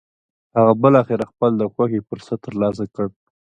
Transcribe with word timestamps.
هغه 0.57 0.73
بالاخره 0.81 1.23
خپل 1.31 1.51
د 1.57 1.63
خوښې 1.73 2.01
فرصت 2.09 2.39
تر 2.45 2.53
لاسه 2.61 2.85
کړ. 2.93 3.07